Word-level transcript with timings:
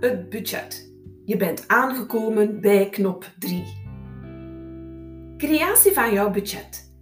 het 0.00 0.28
budget. 0.28 0.92
Je 1.24 1.36
bent 1.36 1.64
aangekomen 1.68 2.60
bij 2.60 2.88
knop 2.88 3.30
3. 3.38 3.64
Creatie 5.36 5.92
van 5.92 6.12
jouw 6.12 6.30
budget. 6.30 6.92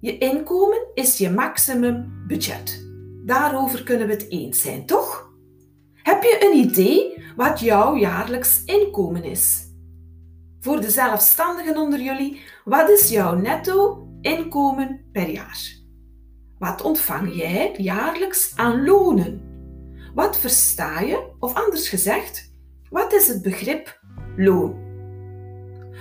Je 0.00 0.18
inkomen 0.18 0.86
is 0.94 1.18
je 1.18 1.30
maximum 1.30 2.24
budget. 2.26 2.86
Daarover 3.24 3.82
kunnen 3.82 4.06
we 4.06 4.12
het 4.12 4.30
eens 4.30 4.60
zijn, 4.60 4.86
toch? 4.86 5.32
Heb 5.94 6.22
je 6.22 6.38
een 6.40 6.56
idee 6.56 7.24
wat 7.36 7.60
jouw 7.60 7.96
jaarlijks 7.96 8.64
inkomen 8.64 9.24
is? 9.24 9.68
Voor 10.60 10.80
de 10.80 10.90
zelfstandigen 10.90 11.76
onder 11.76 12.00
jullie, 12.00 12.40
wat 12.64 12.88
is 12.88 13.08
jouw 13.08 13.34
netto 13.34 14.08
inkomen 14.20 15.04
per 15.12 15.28
jaar? 15.28 15.76
Wat 16.58 16.82
ontvang 16.82 17.34
jij 17.36 17.74
jaarlijks 17.76 18.52
aan 18.56 18.84
lonen? 18.84 19.53
Wat 20.14 20.36
versta 20.36 21.00
je, 21.00 21.30
of 21.38 21.54
anders 21.54 21.88
gezegd, 21.88 22.52
wat 22.90 23.12
is 23.12 23.28
het 23.28 23.42
begrip 23.42 24.00
loon? 24.36 24.82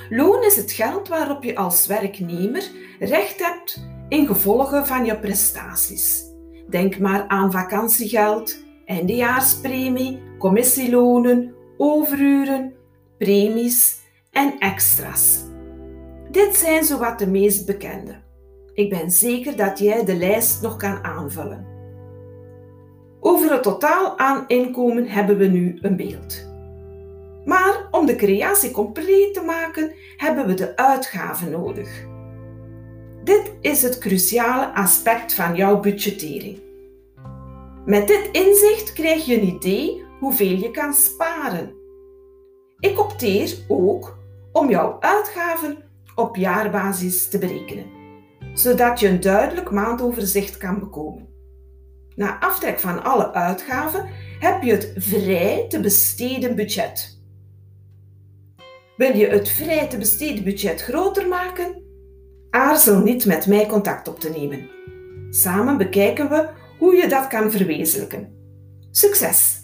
Loon 0.09 0.43
is 0.43 0.55
het 0.55 0.71
geld 0.71 1.07
waarop 1.07 1.43
je 1.43 1.55
als 1.55 1.87
werknemer 1.87 2.71
recht 2.99 3.39
hebt 3.39 3.87
in 4.07 4.27
gevolge 4.27 4.85
van 4.85 5.05
je 5.05 5.19
prestaties. 5.19 6.23
Denk 6.69 6.99
maar 6.99 7.27
aan 7.27 7.51
vakantiegeld, 7.51 8.63
eindejaarspremie, 8.85 10.21
commissielonen, 10.39 11.53
overuren, 11.77 12.73
premies 13.17 13.99
en 14.31 14.59
extra's. 14.59 15.39
Dit 16.31 16.55
zijn 16.55 16.83
zowat 16.83 17.19
de 17.19 17.27
meest 17.27 17.65
bekende. 17.65 18.21
Ik 18.73 18.89
ben 18.89 19.11
zeker 19.11 19.57
dat 19.57 19.79
jij 19.79 20.05
de 20.05 20.15
lijst 20.15 20.61
nog 20.61 20.77
kan 20.77 21.03
aanvullen. 21.03 21.72
Over 23.25 23.51
het 23.51 23.63
totaal 23.63 24.17
aan 24.17 24.43
inkomen 24.47 25.07
hebben 25.07 25.37
we 25.37 25.45
nu 25.45 25.77
een 25.81 25.95
beeld. 25.95 26.51
Maar 27.45 27.87
om 27.91 28.05
de 28.05 28.15
creatie 28.15 28.71
compleet 28.71 29.33
te 29.33 29.41
maken, 29.41 29.93
hebben 30.17 30.47
we 30.47 30.53
de 30.53 30.75
uitgaven 30.75 31.51
nodig. 31.51 32.05
Dit 33.23 33.53
is 33.61 33.81
het 33.81 33.97
cruciale 33.97 34.73
aspect 34.73 35.33
van 35.33 35.55
jouw 35.55 35.79
budgettering. 35.79 36.61
Met 37.85 38.07
dit 38.07 38.29
inzicht 38.31 38.93
krijg 38.93 39.25
je 39.25 39.41
een 39.41 39.47
idee 39.47 40.03
hoeveel 40.19 40.57
je 40.57 40.71
kan 40.71 40.93
sparen. 40.93 41.73
Ik 42.79 42.99
opteer 42.99 43.57
ook 43.67 44.17
om 44.51 44.69
jouw 44.69 44.97
uitgaven 44.99 45.77
op 46.15 46.35
jaarbasis 46.35 47.29
te 47.29 47.37
berekenen, 47.37 47.85
zodat 48.53 48.99
je 48.99 49.07
een 49.07 49.19
duidelijk 49.19 49.71
maandoverzicht 49.71 50.57
kan 50.57 50.79
bekomen. 50.79 51.32
Na 52.15 52.39
aftrek 52.39 52.79
van 52.79 53.03
alle 53.03 53.33
uitgaven 53.33 54.09
heb 54.39 54.63
je 54.63 54.71
het 54.71 54.93
vrij 54.95 55.65
te 55.69 55.79
besteden 55.79 56.55
budget. 56.55 57.21
Wil 58.97 59.15
je 59.15 59.27
het 59.27 59.49
vrij 59.49 59.87
te 59.87 59.97
besteden 59.97 60.43
budget 60.43 60.81
groter 60.81 61.27
maken? 61.27 61.81
Aarzel 62.49 62.99
niet 62.99 63.25
met 63.25 63.47
mij 63.47 63.65
contact 63.65 64.07
op 64.07 64.19
te 64.19 64.29
nemen. 64.29 64.69
Samen 65.29 65.77
bekijken 65.77 66.29
we 66.29 66.49
hoe 66.79 66.95
je 66.95 67.07
dat 67.07 67.27
kan 67.27 67.51
verwezenlijken. 67.51 68.33
Succes! 68.91 69.62